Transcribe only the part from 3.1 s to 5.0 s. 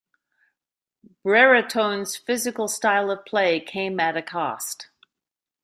of play came at a cost.